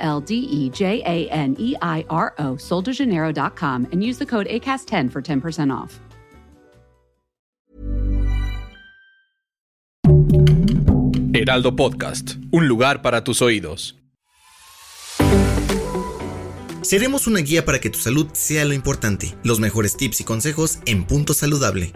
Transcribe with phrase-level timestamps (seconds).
[0.00, 4.48] L D E J A N E I R O, soldejaneiro.com, and use the code
[4.48, 6.00] ACAST10 for 10% off.
[11.32, 13.96] Heraldo Podcast, un lugar para tus oídos.
[16.82, 19.34] Seremos una guía para que tu salud sea lo importante.
[19.44, 21.92] Los mejores tips y consejos en Punto Saludable.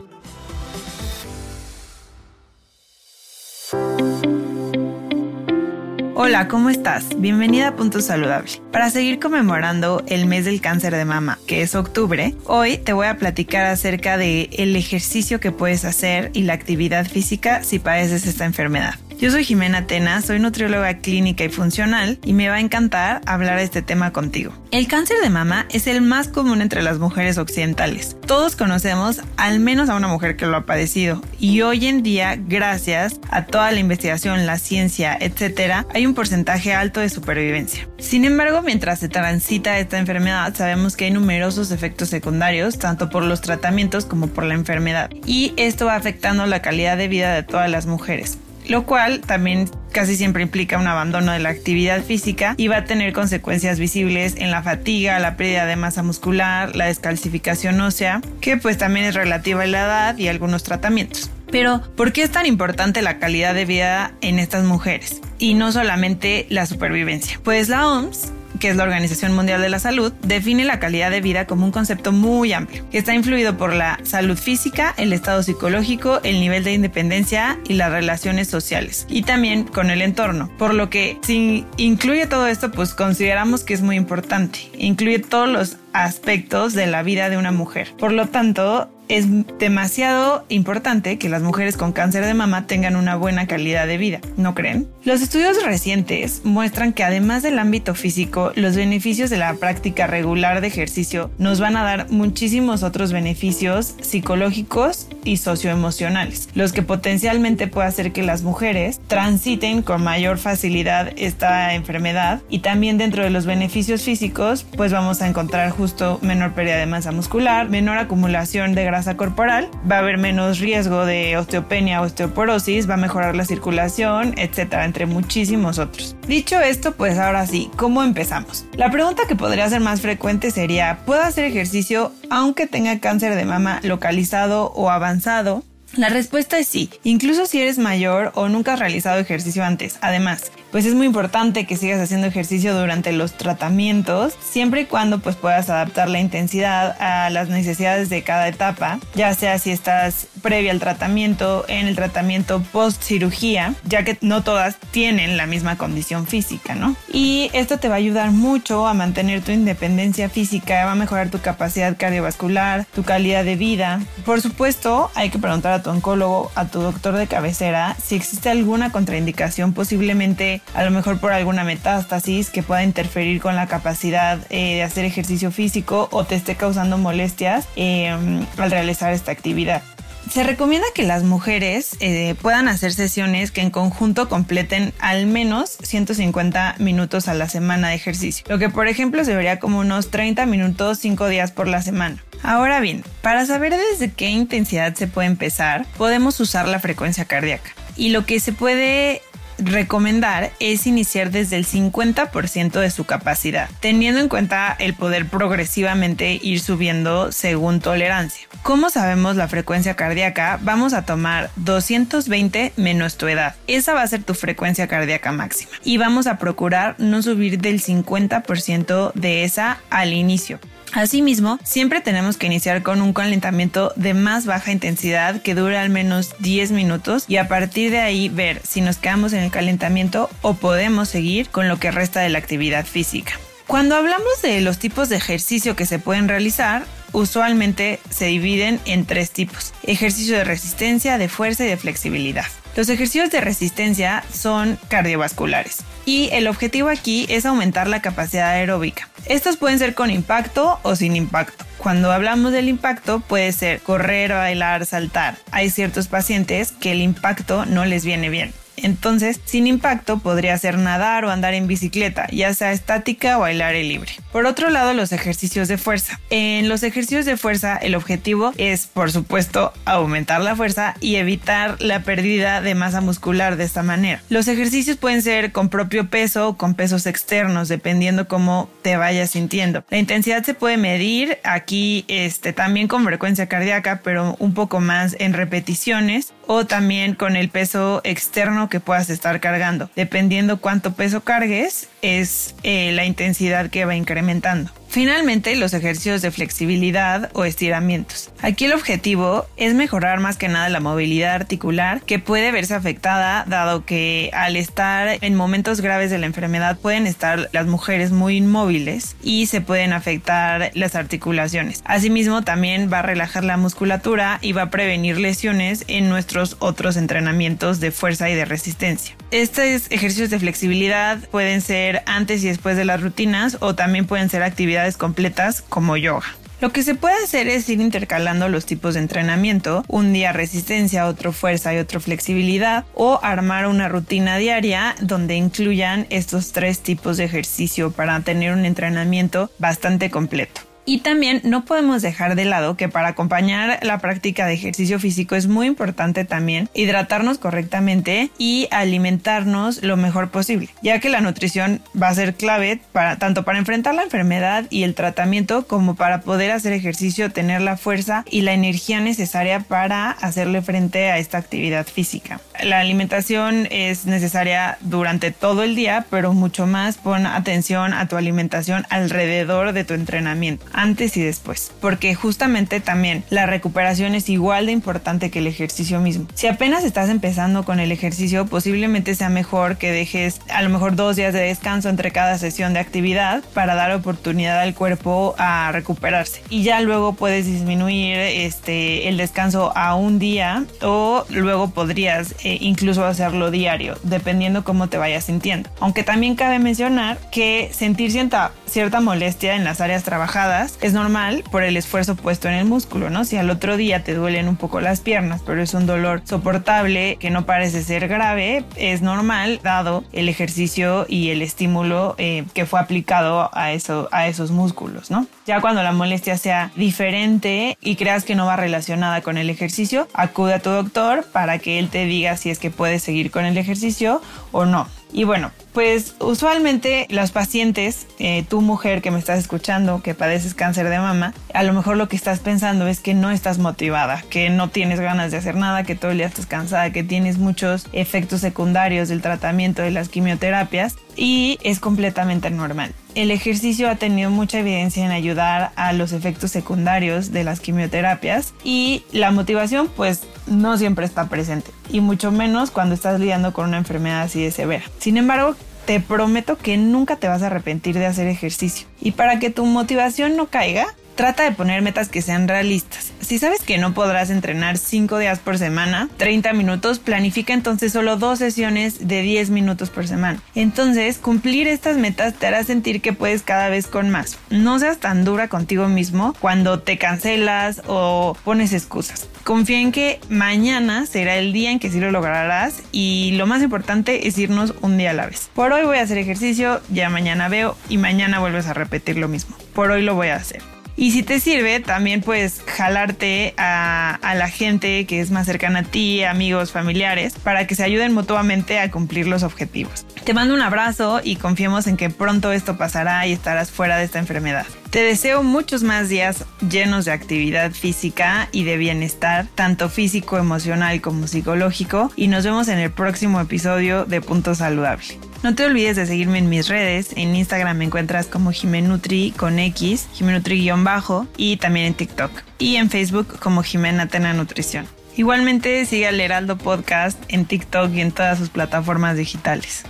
[6.25, 7.09] Hola, ¿cómo estás?
[7.19, 8.51] Bienvenida a Punto Saludable.
[8.73, 13.09] Para seguir conmemorando el mes del cáncer de mama, que es octubre, hoy te voy
[13.09, 18.27] a platicar acerca de el ejercicio que puedes hacer y la actividad física si padeces
[18.27, 18.95] esta enfermedad.
[19.21, 23.59] Yo soy Jimena Tena, soy nutrióloga clínica y funcional y me va a encantar hablar
[23.59, 24.53] de este tema contigo.
[24.73, 28.17] El cáncer de mama es el más común entre las mujeres occidentales.
[28.27, 32.37] Todos conocemos al menos a una mujer que lo ha padecido y hoy en día,
[32.37, 37.89] gracias a toda la investigación, la ciencia, etc., hay un porcentaje alto de supervivencia.
[37.99, 43.23] Sin embargo, mientras se transita esta enfermedad, sabemos que hay numerosos efectos secundarios, tanto por
[43.23, 47.45] los tratamientos como por la enfermedad, y esto va afectando la calidad de vida de
[47.45, 52.55] todas las mujeres lo cual también casi siempre implica un abandono de la actividad física
[52.57, 56.87] y va a tener consecuencias visibles en la fatiga, la pérdida de masa muscular, la
[56.87, 61.31] descalcificación ósea, que pues también es relativa a la edad y algunos tratamientos.
[61.51, 65.21] Pero, ¿por qué es tan importante la calidad de vida en estas mujeres?
[65.39, 67.39] Y no solamente la supervivencia.
[67.45, 71.21] Pues la OMS que es la Organización Mundial de la Salud, define la calidad de
[71.21, 75.43] vida como un concepto muy amplio, que está influido por la salud física, el estado
[75.43, 80.51] psicológico, el nivel de independencia y las relaciones sociales, y también con el entorno.
[80.59, 84.71] Por lo que si incluye todo esto, pues consideramos que es muy importante.
[84.79, 87.89] Incluye todos los aspectos de la vida de una mujer.
[87.97, 89.27] Por lo tanto, es
[89.59, 94.21] demasiado importante que las mujeres con cáncer de mama tengan una buena calidad de vida,
[94.37, 94.89] ¿no creen?
[95.05, 100.61] Los estudios recientes muestran que además del ámbito físico, los beneficios de la práctica regular
[100.61, 107.67] de ejercicio nos van a dar muchísimos otros beneficios psicológicos y socioemocionales, los que potencialmente
[107.67, 113.31] puede hacer que las mujeres transiten con mayor facilidad esta enfermedad y también dentro de
[113.31, 118.75] los beneficios físicos, pues vamos a encontrar justo menor pérdida de masa muscular, menor acumulación
[118.75, 123.45] de grasa corporal, va a haber menos riesgo de osteopenia, osteoporosis, va a mejorar la
[123.45, 126.17] circulación, etcétera, entre muchísimos otros.
[126.27, 128.65] Dicho esto, pues ahora sí, ¿cómo empezamos?
[128.79, 133.45] La pregunta que podría ser más frecuente sería, ¿puedo hacer ejercicio aunque tenga cáncer de
[133.45, 135.65] mama localizado o avanzado?
[135.97, 139.97] La respuesta es sí, incluso si eres mayor o nunca has realizado ejercicio antes.
[140.01, 145.21] Además, pues es muy importante que sigas haciendo ejercicio durante los tratamientos, siempre y cuando
[145.21, 150.27] pues puedas adaptar la intensidad a las necesidades de cada etapa, ya sea si estás
[150.43, 155.79] previa al tratamiento, en el tratamiento post cirugía, ya que no todas tienen la misma
[155.79, 156.97] condición física, ¿no?
[157.13, 161.31] Y esto te va a ayudar mucho a mantener tu independencia física, va a mejorar
[161.31, 164.01] tu capacidad cardiovascular, tu calidad de vida.
[164.27, 168.51] Por supuesto, hay que preguntar a tu oncólogo, a tu doctor de cabecera, si existe
[168.51, 174.41] alguna contraindicación posiblemente a lo mejor por alguna metástasis que pueda interferir con la capacidad
[174.51, 179.83] eh, de hacer ejercicio físico o te esté causando molestias em, al realizar esta actividad.
[180.31, 185.79] Se recomienda que las mujeres eh, puedan hacer sesiones que en conjunto completen al menos
[185.83, 190.11] 150 minutos a la semana de ejercicio, lo que por ejemplo se vería como unos
[190.11, 192.25] 30 minutos 5 días por la semana.
[192.43, 197.71] Ahora bien, para saber desde qué intensidad se puede empezar, podemos usar la frecuencia cardíaca.
[197.97, 199.23] Y lo que se puede
[199.59, 206.39] recomendar es iniciar desde el 50% de su capacidad, teniendo en cuenta el poder progresivamente
[206.43, 208.47] ir subiendo según tolerancia.
[208.63, 210.59] ¿Cómo sabemos la frecuencia cardíaca?
[210.63, 213.55] Vamos a tomar 220 menos tu edad.
[213.67, 215.73] Esa va a ser tu frecuencia cardíaca máxima.
[215.85, 220.59] Y vamos a procurar no subir del 50% de esa al inicio.
[220.95, 225.91] Asimismo, siempre tenemos que iniciar con un calentamiento de más baja intensidad que dure al
[225.91, 230.31] menos 10 minutos y a partir de ahí ver si nos quedamos en el calentamiento
[230.41, 233.33] o podemos seguir con lo que resta de la actividad física.
[233.67, 239.05] Cuando hablamos de los tipos de ejercicio que se pueden realizar, usualmente se dividen en
[239.05, 239.73] tres tipos.
[239.83, 242.47] Ejercicio de resistencia, de fuerza y de flexibilidad.
[242.77, 245.85] Los ejercicios de resistencia son cardiovasculares.
[246.05, 249.09] Y el objetivo aquí es aumentar la capacidad aeróbica.
[249.27, 251.65] Estos pueden ser con impacto o sin impacto.
[251.79, 255.37] Cuando hablamos del impacto puede ser correr, bailar, saltar.
[255.51, 258.53] Hay ciertos pacientes que el impacto no les viene bien.
[258.85, 263.63] Entonces, sin impacto podría ser nadar o andar en bicicleta, ya sea estática o al
[263.63, 264.13] aire libre.
[264.31, 266.21] Por otro lado, los ejercicios de fuerza.
[266.29, 271.81] En los ejercicios de fuerza, el objetivo es, por supuesto, aumentar la fuerza y evitar
[271.81, 274.21] la pérdida de masa muscular de esta manera.
[274.29, 279.31] Los ejercicios pueden ser con propio peso o con pesos externos, dependiendo cómo te vayas
[279.31, 279.83] sintiendo.
[279.89, 285.17] La intensidad se puede medir aquí este, también con frecuencia cardíaca, pero un poco más
[285.21, 289.89] en repeticiones o también con el peso externo que puedas estar cargando.
[289.95, 294.73] Dependiendo cuánto peso cargues, es eh, la intensidad que va incrementando.
[294.95, 298.31] Finalmente, los ejercicios de flexibilidad o estiramientos.
[298.41, 303.45] Aquí el objetivo es mejorar más que nada la movilidad articular que puede verse afectada
[303.49, 308.37] dado que al estar en momentos graves de la enfermedad pueden estar las mujeres muy
[308.37, 311.83] inmóviles y se pueden afectar las articulaciones.
[311.85, 316.97] Asimismo, también va a relajar la musculatura y va a prevenir lesiones en nuestros otros
[316.97, 319.17] entrenamientos de fuerza y de resistencia.
[319.35, 324.31] Estos ejercicios de flexibilidad pueden ser antes y después de las rutinas o también pueden
[324.31, 326.27] ser actividades completas como yoga.
[326.61, 331.09] Lo que se puede hacer es ir intercalando los tipos de entrenamiento, un día resistencia,
[331.09, 337.17] otro fuerza y otro flexibilidad, o armar una rutina diaria donde incluyan estos tres tipos
[337.17, 340.61] de ejercicio para tener un entrenamiento bastante completo.
[340.87, 345.35] Y también no podemos dejar de lado que para acompañar la práctica de ejercicio físico
[345.35, 351.81] es muy importante también hidratarnos correctamente y alimentarnos lo mejor posible, ya que la nutrición
[352.01, 356.21] va a ser clave para tanto para enfrentar la enfermedad y el tratamiento como para
[356.21, 361.39] poder hacer ejercicio, tener la fuerza y la energía necesaria para hacerle frente a esta
[361.39, 362.41] actividad física.
[362.63, 368.17] La alimentación es necesaria durante todo el día, pero mucho más pon atención a tu
[368.17, 374.67] alimentación alrededor de tu entrenamiento antes y después, porque justamente también la recuperación es igual
[374.67, 376.27] de importante que el ejercicio mismo.
[376.35, 380.97] Si apenas estás empezando con el ejercicio, posiblemente sea mejor que dejes a lo mejor
[380.97, 385.71] dos días de descanso entre cada sesión de actividad para dar oportunidad al cuerpo a
[385.73, 386.43] recuperarse.
[386.51, 392.59] Y ya luego puedes disminuir este, el descanso a un día o luego podrías eh,
[392.61, 395.71] incluso hacerlo diario, dependiendo cómo te vayas sintiendo.
[395.81, 401.45] Aunque también cabe mencionar que sentir cierta, cierta molestia en las áreas trabajadas es normal
[401.51, 403.25] por el esfuerzo puesto en el músculo, ¿no?
[403.25, 407.17] Si al otro día te duelen un poco las piernas, pero es un dolor soportable
[407.17, 412.67] que no parece ser grave, es normal dado el ejercicio y el estímulo eh, que
[412.67, 415.27] fue aplicado a, eso, a esos músculos, ¿no?
[415.47, 420.09] Ya cuando la molestia sea diferente y creas que no va relacionada con el ejercicio,
[420.15, 423.45] acude a tu doctor para que él te diga si es que puedes seguir con
[423.45, 424.89] el ejercicio o no.
[425.13, 430.55] Y bueno, pues usualmente los pacientes, eh, tu mujer que me estás escuchando, que padeces
[430.55, 434.25] cáncer de mama, a lo mejor lo que estás pensando es que no estás motivada,
[434.29, 437.39] que no tienes ganas de hacer nada, que todo el día estás cansada, que tienes
[437.39, 442.93] muchos efectos secundarios del tratamiento de las quimioterapias y es completamente normal.
[443.15, 448.55] El ejercicio ha tenido mucha evidencia en ayudar a los efectos secundarios de las quimioterapias
[448.65, 453.69] y la motivación pues no siempre está presente y mucho menos cuando estás lidiando con
[453.69, 454.85] una enfermedad así de severa.
[454.99, 455.55] Sin embargo,
[455.87, 458.87] te prometo que nunca te vas a arrepentir de hacer ejercicio.
[459.01, 463.13] Y para que tu motivación no caiga, Trata de poner metas que sean realistas.
[463.21, 468.17] Si sabes que no podrás entrenar 5 días por semana, 30 minutos, planifica entonces solo
[468.17, 470.41] dos sesiones de 10 minutos por semana.
[470.55, 474.39] Entonces, cumplir estas metas te hará sentir que puedes cada vez con más.
[474.51, 479.29] No seas tan dura contigo mismo cuando te cancelas o pones excusas.
[479.45, 483.63] Confía en que mañana será el día en que sí lo lograrás y lo más
[483.63, 485.49] importante es irnos un día a la vez.
[485.55, 489.29] Por hoy voy a hacer ejercicio, ya mañana veo y mañana vuelves a repetir lo
[489.29, 489.57] mismo.
[489.75, 490.63] Por hoy lo voy a hacer.
[490.97, 495.83] Y si te sirve, también puedes jalarte a, la gente que es más cercana a
[495.83, 500.07] ti, amigos, familiares, para que se ayuden mutuamente a cumplir los objetivos.
[500.25, 504.05] Te mando un abrazo y confiemos en que pronto esto pasará y estarás fuera de
[504.05, 504.67] esta enfermedad.
[504.91, 511.01] Te deseo muchos más días llenos de actividad física y de bienestar, tanto físico, emocional
[511.01, 515.19] como psicológico, y nos vemos en el próximo episodio de Punto Saludable.
[515.45, 517.11] No te olvides de seguirme en mis redes.
[517.17, 522.31] En Instagram me encuentras como Jimenutri con X, Jimenutri-bajo y también en TikTok.
[522.59, 524.87] Y en Facebook como Jimena Tena Nutrición.
[525.19, 529.83] Igualmente sigue al Heraldo Podcast en TikTok y en todas sus plataformas digitales.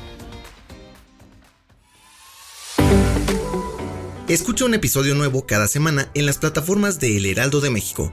[4.26, 8.12] Escucha un episodio nuevo cada semana en las plataformas de El Heraldo de México